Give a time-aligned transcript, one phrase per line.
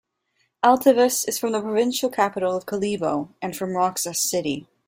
[0.65, 4.67] Altavas is from the provincial capital of Kalibo and from Roxas City.